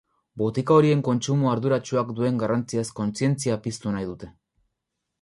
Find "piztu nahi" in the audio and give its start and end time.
3.69-4.13